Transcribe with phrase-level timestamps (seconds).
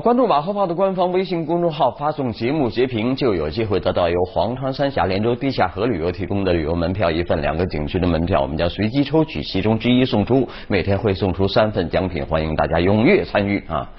[0.00, 13.90] 关注马后炮的官方微信公众号，发送节目截屏，就有机会得到由黄川三峡连州地下河旅游提供的旅游门票一份，两个景区的门票，我们将随机抽取其中之一送出，每天会送出三份奖品，欢迎大家踊跃参与啊！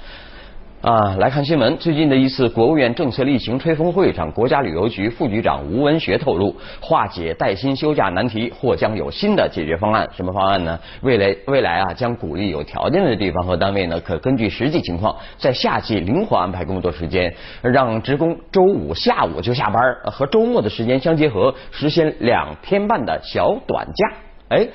[0.82, 1.78] 啊，来看新闻。
[1.78, 10.10] 最近的一次国务院政策例行吹风会上，国家旅游局副局长吴文学透露，化解带薪休假难题或将有新的解决方案。
[10.18, 10.80] 什么方案呢？
[11.02, 24.14] 未来未来啊，将鼓励有条件的地方和单位呢，可根据实际情况，在夏季灵活安排工作时间，让职工周五下午就下班，和周末的时间相结合，实现两天半的小短假。
[24.50, 24.68] 哎。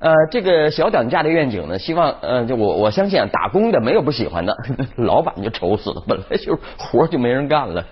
[0.00, 4.54] 呃，这个小短假的愿景呢，希望呃，就我我相信啊，打工的没有不喜欢的，
[4.96, 7.82] 老板就愁死了，本来就活就没人干了，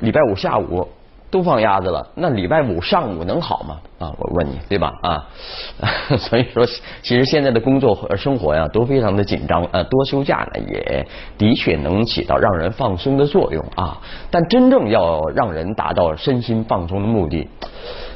[0.00, 0.88] 礼拜五下午
[1.30, 3.80] 都放鸭子了，那礼拜五上午能好吗？
[3.98, 4.92] 啊，我问你，对吧？
[5.02, 5.26] 啊，
[6.18, 6.64] 所以说，
[7.02, 11.06] 其实现在的工作和生活呀都非常的紧张，呃，多休假呢也
[11.38, 14.00] 的确能起到让人放松的作用啊，
[14.30, 17.48] 但真正要让人达到身心放松的目的。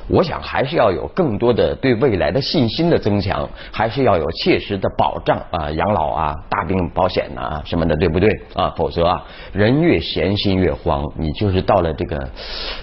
[0.09, 8.73] 我想还是要有更多的对未来的信心的增强，还是要有切实的保障啊，养老啊，大病保险呐什么的，对不对啊？
[8.77, 12.17] 否则啊，人越闲心越慌，你就是到了这个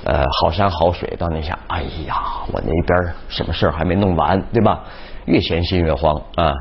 [0.04, 2.22] 呃好山好水，到那想，哎呀，
[2.54, 4.84] 我那边什么事儿还没弄完，对吧？
[5.26, 6.54] 越闲心越慌啊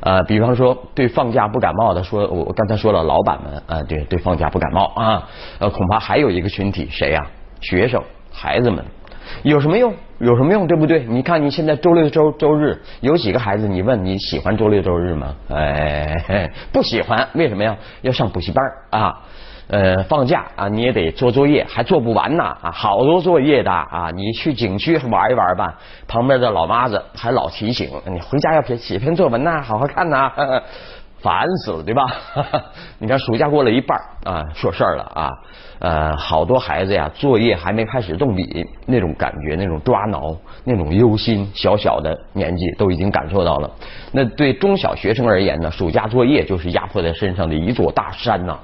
[0.00, 0.22] 啊！
[0.24, 5.28] 比方说对放假不感冒的，说我刚才说了，老板们啊，对对放假不感冒啊，
[5.60, 7.24] 呃，恐怕还有一个群体，谁呀？
[7.60, 8.84] 学生孩子们。
[9.42, 9.94] 有什么用？
[10.18, 10.66] 有什么用？
[10.66, 11.04] 对不对？
[11.04, 13.68] 你看你现在周六周周日有几个孩子？
[13.68, 15.34] 你问你喜欢周六周日吗？
[15.48, 17.28] 哎， 不喜欢。
[17.34, 17.76] 为什么呀？
[18.02, 19.20] 要上补习班啊？
[19.68, 24.10] 呃，放假啊，你也得做作业，还做不完呢啊，好多作业的啊。
[24.14, 25.74] 你去景区玩一玩吧，
[26.08, 30.32] 旁边的老妈子还老提醒你回家要写写篇作文呐，好好看呐。
[31.20, 32.04] 烦死了，对吧？
[32.98, 35.30] 你看暑假过了一半啊，说事儿了啊，
[35.78, 43.70] 呃，好多孩子呀，作业还没开始动笔，那种感觉，那种抓挠，那种忧心，小小的年纪都已经感受到了。
[44.12, 48.58] 那对中小学生而言呢，暑假作业就是压迫在身上的一座大山呐，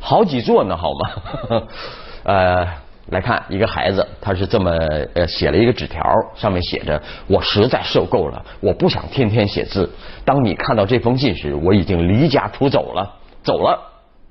[0.00, 1.62] 好几座呢，好吗？
[2.24, 2.66] 呃。
[3.08, 4.70] 来看一个孩子，他是这么
[5.14, 6.02] 呃写了一个纸条，
[6.36, 9.90] 上面写着：“我实在受够了，我不想天天写字。
[10.24, 13.80] 当你看到这封信时，我已经离家出走了，走了。”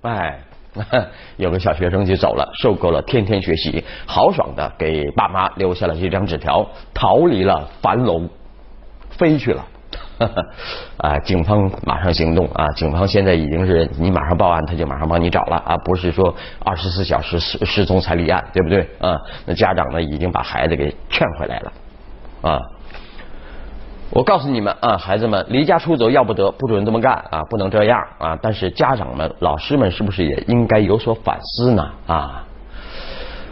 [0.04, 0.40] 哎，
[1.36, 8.30] 有个小学生就走了，受够了天天学习，豪爽的给爸妈留下了这张纸条，逃离了樊笼，
[9.10, 9.66] 飞去了。
[10.98, 11.18] 啊！
[11.20, 12.68] 警方马上行动啊！
[12.76, 15.78] 警方现在已经是你马上报案，他就马上帮你找了啊！
[15.78, 19.18] 不是说二十四小时失失踪才立案，对不对啊？
[19.46, 21.72] 那家长呢，已经把孩子给劝回来了
[22.42, 22.60] 啊！
[24.12, 28.38] 我告诉你们啊，孩子们离家出走要不得，不准这么干啊，不能这样啊！
[28.42, 31.90] 但是家长们、老师们是不是也应该有所反思呢？
[32.08, 32.46] 啊！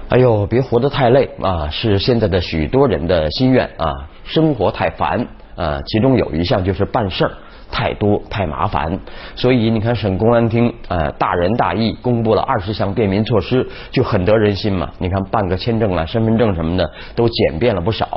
[0.09, 1.69] 哎呦，别活得太累啊！
[1.69, 3.93] 是现在的许多人的心愿啊！
[4.23, 5.27] 生活太烦。
[5.57, 7.31] 呃，其中有一项就是办事儿
[7.69, 8.97] 太多太麻烦，
[9.35, 14.89] 所以你看省公安厅呃大仁大义公布了二十项便民措施，就很得人心嘛。
[14.99, 18.07] 你看办个签证啊、身份证什么的都简便了不少，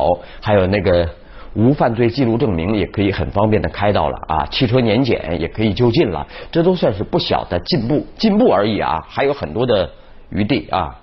[0.41, 1.09] 还有那个
[1.55, 9.91] 无犯罪记录证明也可以很方便的开到了啊，汽车年检也可以就近了，这都算是不小的进步，进步而已啊，还有很多的
[10.29, 10.95] 余地啊。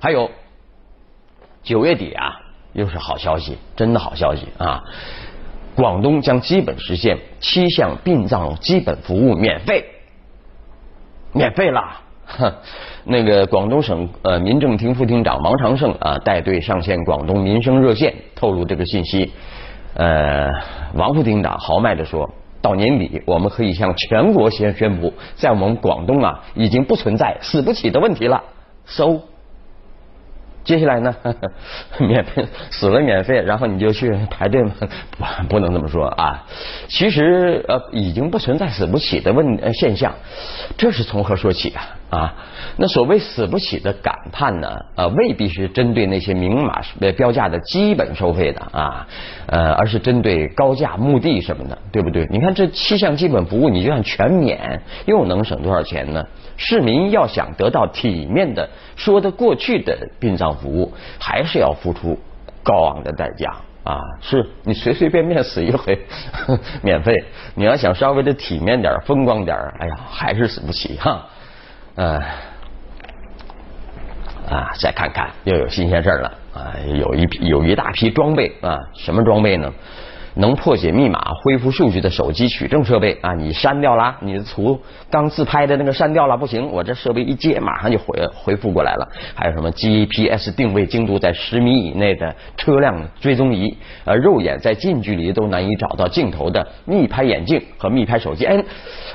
[0.00, 0.30] 还有
[1.62, 2.36] 九月底啊，
[2.74, 4.84] 又是好消息，真的好消息啊。
[5.78, 9.84] 广东将基本实现七项殡葬基本服务免费，
[11.32, 12.00] 免费啦！
[12.26, 12.52] 哼
[13.04, 19.32] 那个广东省呃民政厅副厅长王长胜啊带队上线广东民生热线，透露这个信息。
[19.94, 20.50] 呃，
[20.94, 22.28] 王副厅长豪迈的说，
[22.60, 28.42] 到年底我们可以向全国先宣布，在我们广东啊已经不存在死不起的问题了。
[28.84, 29.22] 收。
[30.68, 31.16] 接下来呢，
[31.98, 34.70] 免费死了免费，然后你就去排队吗？
[35.16, 36.44] 不，不能这么说啊。
[36.88, 40.12] 其实呃，已经不存在死不起的问现象，
[40.76, 41.96] 这是从何说起啊？
[42.10, 42.34] 啊，
[42.76, 46.80] 那所谓死不起的感叹呢，呃，未必是针对那些明码
[47.16, 49.06] 标价的基本收费的啊，
[49.46, 52.26] 呃，而是针对高价墓地什么的，对不对？
[52.30, 56.24] 你看这七项基本服务，你就算全免，又能省多少钱呢？
[56.56, 62.18] 市民要想得到体面的、说得过去的殡葬服务，还是要付出
[62.62, 64.00] 高昂的代价啊！
[64.22, 65.98] 是你随随便便死一回
[66.82, 67.22] 免费，
[67.54, 71.26] 你要想稍微的体面点、风光点，哎呀，还是死不起哈。
[71.98, 72.14] 呃，
[74.48, 76.72] 啊，再看看又有新鲜事儿了啊！
[76.94, 79.72] 有一有一大批装备啊，什么装备呢？
[80.38, 84.80] 能破解密码、恢复数据的手机取证设备啊，你删掉了，你的图
[85.10, 89.08] 刚自拍的那个删掉了，不行，我这设备一接，马上就回回复过来了。
[89.34, 98.64] 还有什么 GPS 定位精度在十米以内的车辆追踪仪，呃，肉眼在近距离都难以找到镜头的密拍眼镜和密拍手机，哎，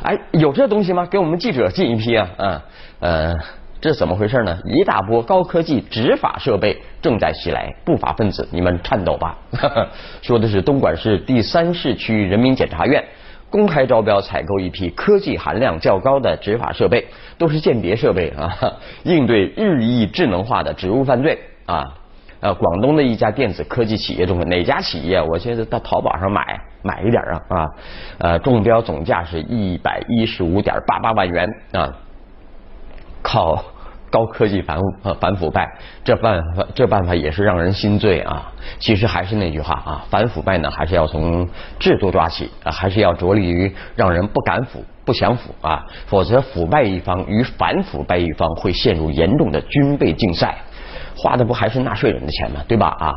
[0.03, 1.05] 哎，有这东西吗？
[1.05, 2.61] 给我们记者进一批啊，嗯，
[2.99, 3.35] 呃。
[3.83, 4.57] 这怎么回事呢？
[4.63, 9.37] 一大波高科技执法设备正在袭来，不法分子，你们颤抖吧！
[10.23, 13.03] 说的是东莞市第三市区人民检察院
[13.49, 17.05] 公开招标采购一批科技含量较高的执法设备，
[17.37, 18.55] 都是间谍设备 啊，
[19.03, 21.83] 应对日益智能化的职务犯罪啊。
[22.39, 25.21] 呃，广东的一家电子科技企业中的哪家企业？
[25.21, 27.67] 我现在到淘宝上买买一点啊啊，
[28.17, 31.93] 呃，中标总价是一百一十五点八八万元啊，
[33.21, 33.61] 靠。
[34.13, 35.67] 高科技反呃反腐败，
[36.03, 38.51] 这办法这办法也是让人心醉啊！
[38.77, 41.49] 其实还是那句话啊，反腐败呢还是要从
[41.79, 50.57] 制度抓起啊，还是要着力于让人不敢腐、不想腐啊，否则腐败一方与反腐败一方会陷入严重的军备竞赛，
[51.17, 52.61] 花的不还是纳税人的钱吗？
[52.67, 53.11] 对吧啊？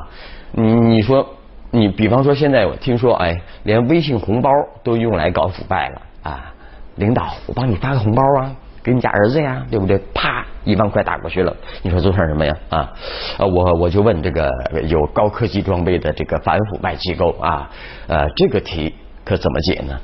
[0.52, 1.28] 你你说
[1.70, 4.50] 你比方说现在我听说哎，连微信红包
[4.82, 6.54] 都用来搞腐败了啊！
[6.94, 8.56] 领导，我帮你发个红包啊！
[8.86, 9.98] 给你家儿子呀，对不对？
[10.14, 11.52] 啪，一万块打过去了，
[11.82, 12.56] 你说这算什么呀？
[12.70, 12.94] 啊，
[13.40, 14.48] 我我就问这个
[14.86, 17.68] 有高科技装备的这个反腐败机构啊，
[18.06, 18.94] 呃，这个题
[19.24, 19.98] 可怎么解呢？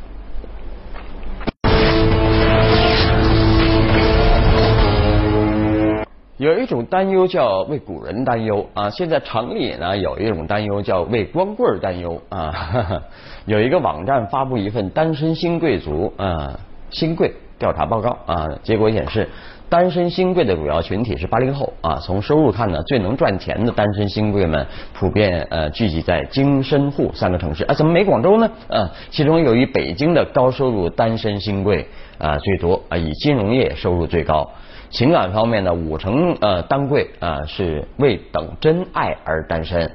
[6.38, 13.00] 有一种担忧叫为古人担忧啊，现在城里呢有一种担忧叫为光棍担忧啊。
[13.46, 16.58] 有一个网站发布一份单身新贵族啊，
[16.90, 17.32] 新贵。
[17.62, 19.29] 调查报告啊，结果显示，
[19.69, 21.94] 单身新贵的主要群体是八零后啊。
[22.03, 27.75] 从收入看呢，最能赚钱的单身新贵们普遍呃聚集在京深沪三个城市啊。
[27.75, 28.50] 怎么没广州呢？
[28.69, 31.87] 啊，其中由于北京的高收入单身新贵
[32.19, 34.50] 啊最多啊，以金融业收入最高。
[34.91, 39.88] 情感方面呢，五成呃单贵啊是为等真爱而单身。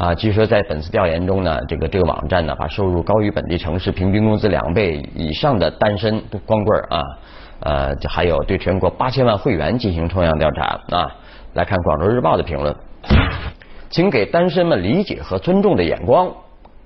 [0.00, 7.02] 啊，据说在本次调研中呢，这个这个网站呢，把收入高于本地城市平均工资两倍以上的单身光棍啊，
[7.60, 11.14] 呃，还有对全国八千万会员进行抽样调查啊。
[11.52, 12.74] 来看广州日报的评论，
[13.90, 16.32] 请给单身们理解和尊重的眼光，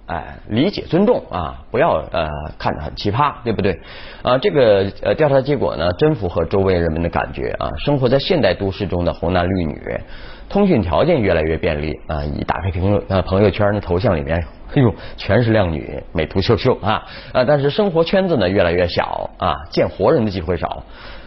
[0.06, 2.28] 哎，理解尊重啊，不要呃
[2.58, 3.78] 看着很奇葩，对不对？
[4.22, 10.00] 啊，这个呃调查结果呢，真符合周围人们的感觉啊，生活在现代都市中的红男绿女。
[10.54, 12.24] 通讯条件越来越便利啊！
[12.24, 14.40] 一打开评论呃朋友圈那头像里面，
[14.76, 17.44] 哎呦，全是靓女，美图秀秀啊啊！
[17.44, 20.82] 但是生活圈子呢越来越小啊，见活人的机会少，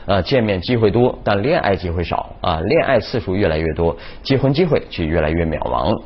[0.06, 5.98] 啊，见面机会多，但恋爱机会少啊，恋爱次数越来越多，结婚机会却越来越渺茫。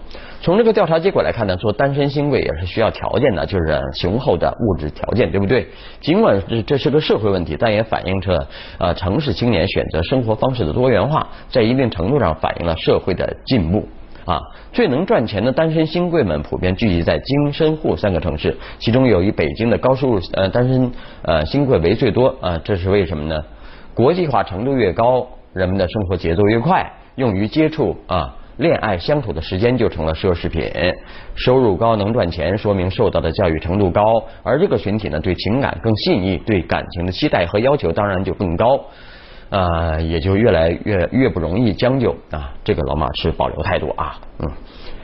[0.43, 5.67] 从这个调查结果来看呢，做单身新贵也是需要条件的，就是雄厚的物质条件，对不对？
[5.99, 8.47] 尽管这这是个社会问题，但也反映着
[8.77, 13.87] 啊城市青年选择生活方式的多元化，在一定程度上反映了社会的进步
[14.31, 14.39] 啊。
[14.71, 20.91] 最能赚钱的单身新贵们普遍聚集在京深沪三个城市，其中有以北京的高收入呃单身
[21.23, 22.59] 呃新贵为最多啊。
[22.63, 23.43] 这是为什么呢？
[23.93, 28.37] 国际化程度越高，人们的生活节奏越快，用于接触啊。
[28.57, 30.63] 恋爱相处的时间就成了奢侈品，
[31.33, 38.79] 收入高能赚钱，说明受到的教育程度高，而这个群体呢，对情感更细腻，对感情的期待和要求当然就更高，
[39.51, 42.51] 呃，也就越来越越不容易将就啊。
[42.63, 44.49] 这个老马是保留态度啊，嗯，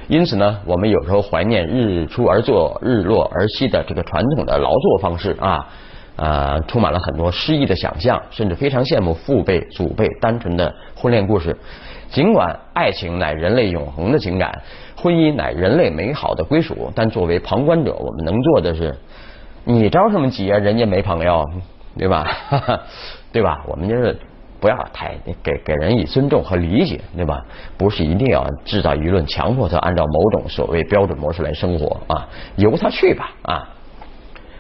[0.08, 5.68] 因此呢，我们有时候怀念日出而作，日落而息的这个传统的劳作方式啊，
[6.16, 11.56] 呃，充满了很多诗意的想象，甚至非常羡慕父辈、祖辈单纯的婚恋故事。
[12.10, 14.50] 尽管爱情乃人类永恒的情感，
[14.96, 18.96] 婚姻乃人类美好的归属，但作为旁观者，我们能做的是：
[19.66, 20.58] 你着什么急啊？
[20.58, 21.44] 人家没朋友，
[21.98, 22.26] 对吧？
[23.34, 23.62] 对吧？
[23.68, 24.18] 我们就是
[24.60, 27.46] 不要太给给人以尊重和理解，对吧？
[27.78, 33.70] 不是一定要制造舆论，强迫他按照某种所谓标准模式来生活啊，由他去吧啊。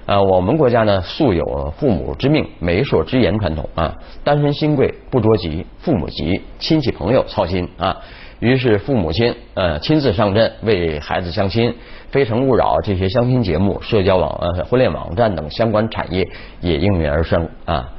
[0.05, 7.97] 呃，我们国家呢素有父母之命、媒妁之言传统啊，单身新贵不着急，父母急，亲戚朋友操心啊。
[8.39, 11.71] 于是父母亲呃亲自上阵为孩子相亲，
[12.11, 16.25] 《非诚勿扰》这些相亲节目、社交网呃婚恋网站等相关产业
[16.61, 17.91] 也应运而生啊。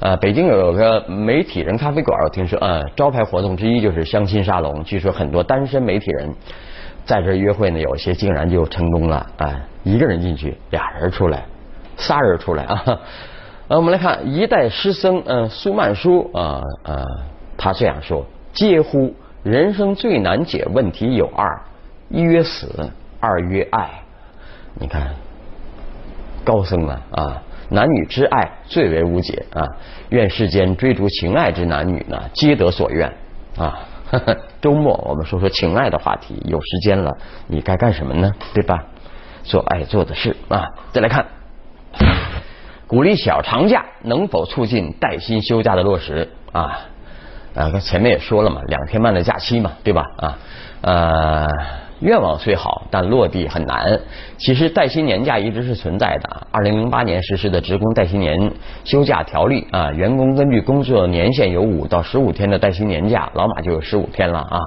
[0.00, 6.34] 呃，北京有个媒体人咖啡馆，我听说呃招牌活动之一就是相亲沙龙，据说很多单身媒体人
[7.04, 11.44] 在这约会呢，有些竟然就成功了啊，一个人进去，俩人出来。
[11.98, 12.82] 仨人出来啊！
[13.68, 17.04] 呃，我们来看一代诗僧，嗯，苏曼殊啊啊，
[17.58, 19.14] 他这样说：嗟乎！
[19.42, 21.60] 人生最难解问题有二，
[22.08, 22.90] 一曰死，
[23.20, 23.90] 二曰爱。
[24.74, 25.10] 你看，
[26.42, 29.64] 高僧啊啊，男女之爱最为无解啊，
[30.10, 33.12] 愿世间追逐情爱之男女呢，皆得所愿
[33.56, 33.78] 啊。
[34.60, 38.32] 周末我们说说情爱的话题，有时间了，你该干什么呢？
[38.52, 38.84] 对吧？
[39.44, 40.66] 做爱做的事啊。
[40.92, 41.24] 再来看，
[42.88, 46.80] 鼓励小长假能否促进带薪休假的落实啊？
[47.54, 50.02] 啊，前面也说了嘛，两天半的假期嘛，对吧？
[50.18, 50.38] 啊，
[50.80, 51.46] 呃。
[52.00, 54.00] 愿望虽好，但落地很难。
[54.38, 56.46] 其实带薪年假一直是存在的。
[56.50, 58.50] 二零零八年实施的职工带薪年
[58.84, 64.58] 休假条例啊，员工根据工作年限有五到十五天的带薪年假，老马就有十五天了啊。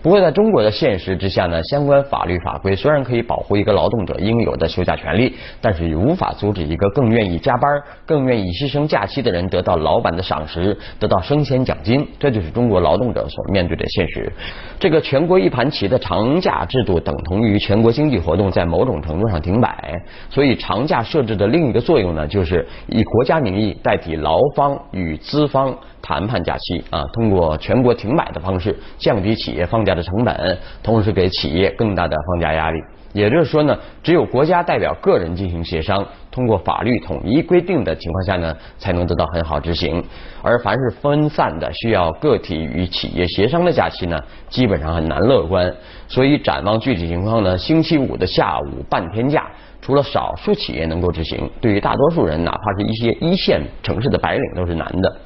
[0.00, 7.70] 不过在中国的现实之下呢，相关法律法规虽然可以保护一个劳动者应有的休假权利，但是也无法阻止一个更愿意加班、
[8.06, 12.08] 更愿意牺牲假期的人得到老板的赏识，得到升迁奖金。
[12.18, 14.32] 这就是中国劳动者所面对的现实。
[14.80, 16.77] 这个全国一盘棋的长假之。
[16.78, 32.78] 制度等同于全国经济活动在某种程度上停摆，所以长假设置的另一个作用呢，就是以国家名义代替劳方与资方谈判假期啊，通过全国停摆的方式降低企业放假的成本，同时给企业更大的放假压力。
[33.12, 36.06] 也就是说呢，只有国家代表个人进行协商，
[36.38, 40.00] 通过法律统一规定的情况下呢，才能得到很好执行。
[40.40, 45.74] 而凡是分散的需要个体与企业协商的假期呢，基本上很难乐观。
[46.06, 49.50] 所以展望具体情况呢，星期五的下午半天假，
[49.82, 55.16] 除了少数企业能够执行，对于大多数人，哪怕是一些一线城市的白领都是难的。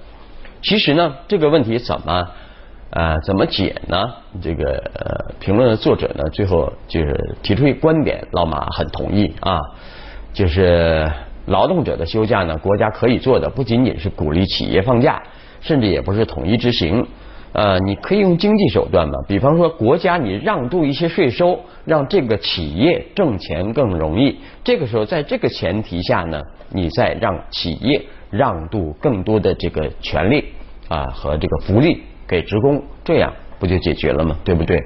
[0.62, 2.26] 其实呢，这个问题怎么？
[2.88, 4.12] 啊，怎么解呢？
[4.42, 4.83] 这个，
[5.40, 9.59] 评论的作者呢，最后就是提出一观点，老马很同意啊，
[10.33, 11.11] 就是
[11.47, 15.23] 劳动者的休假呢，国家可以做的不仅仅是鼓励企业放假，
[15.61, 17.07] 甚至也不是统一执行。
[17.53, 24.39] 呃，你可以用经济手段嘛，比方说国家你让渡一些税收，让这个企业挣钱更容易。
[24.65, 30.47] 这个时候，在这个前提下呢，你再让企业让渡更多的这个权利
[30.89, 32.03] 啊和这个福利。
[32.25, 33.31] 给职工，这样
[33.62, 34.37] 不就解决了吗？
[34.42, 34.76] 对不对？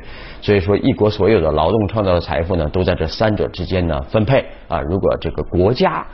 [0.43, 4.83] 所以说，一国所有的劳动创造的财富呢，都在这三者之间呢分配啊。
[4.83, 6.07] 如果这个国家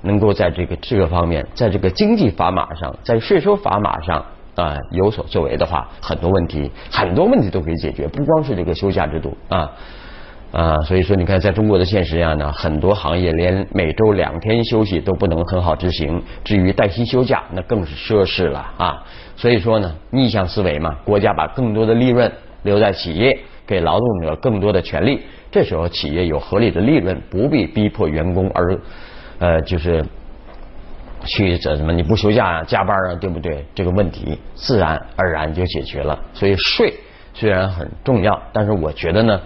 [0.00, 4.24] 能够在这个这个方面，在这个经济砝码上，在税收砝码上
[4.54, 9.70] 啊有所作为的话，很多问题，很多问题都可以解决，不光是这个休假制度啊。
[10.50, 19.04] 啊，所以说你看，在中国的现实下呢，很多行业连每周两天休息都不能很好执行，至于带薪休假，那更是奢侈了啊。
[19.36, 25.20] 所以说呢，逆向思维嘛，国家把更多的利润留在企业，给劳动者更多的权利，
[25.52, 28.80] 这时候企业有合理的利润，不必逼迫员工而
[29.38, 30.02] 呃就是
[31.26, 33.62] 去这什么你不休假啊加班啊，对不对？
[33.74, 36.18] 这个问题自然而然就解决了。
[36.32, 36.94] 所以税
[37.34, 39.38] 虽然很重要，但是我觉得呢。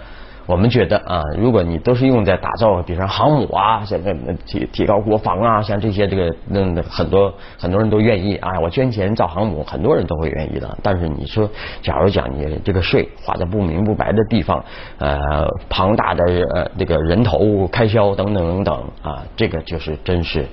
[0.46, 4.12] 我们觉得啊，如果你都是用在打造，比如说航母啊，像这
[4.44, 10.76] 提提高国防啊，像这些这个那很多很多人都愿意啊，我捐钱造航母，很多人都会愿意的。
[10.82, 11.48] 但是你说，
[11.80, 14.64] 假如讲你这个税花在不明不白的地方，
[14.98, 20.44] 呃，庞大的呃这个人头开销等等等等啊，这个就是真是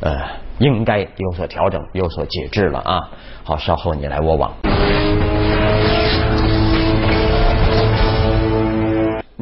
[0.00, 0.20] 呃
[0.58, 3.10] 应该有所调整，有所节制了啊。
[3.44, 4.52] 好，稍后你来我往。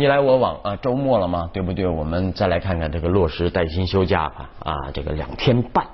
[0.01, 1.51] 你来我往啊，周末了吗？
[1.53, 1.87] 对不对？
[1.87, 5.87] 我们再来看看这个落实带薪休假吧啊，这个两天半，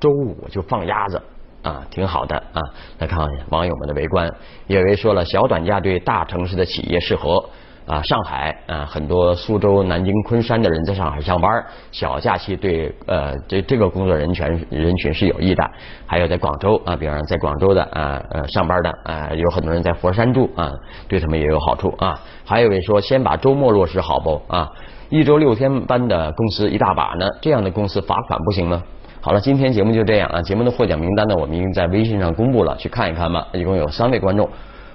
[0.00, 1.22] 周五就放鸭子
[1.62, 2.60] 啊，挺好的啊。
[2.98, 4.28] 来看网友们的围观，
[4.66, 7.48] 有位说了，小短假对大城市的企业适合。
[7.86, 11.50] 啊，上海啊，很多苏州、南京、昆山的人在上海上班，
[11.90, 15.68] 小假期对呃这这个工作人群人群是有益的。
[16.06, 20.70] 还有在广州啊，比方说在广州的啊呃上班的啊，有很多人在佛山住啊，
[21.08, 22.18] 对他们也有好处啊。
[22.44, 24.70] 还有位说，先把周末落实好不啊？
[25.08, 28.82] 一周六天班的公司一大把呢，这样的公司罚款不行吗？
[29.20, 30.40] 好了，今天节目就这样啊。
[30.42, 33.46] 节目的获奖名单呢，我们已经在微信上公布了，去看一看吧。
[33.52, 34.48] 一共有三位观众。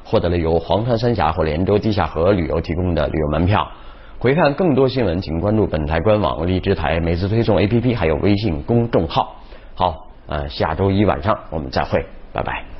[0.07, 3.67] 获得了由黄山三峡或连州地下河旅游提供的旅游门票。
[4.17, 9.35] 回看更多新闻，请关注本台官网、荔枝台、每次推送 APP，还有微信公众号。
[9.75, 12.76] 好，呃，下周一晚上我们再会，拜拜。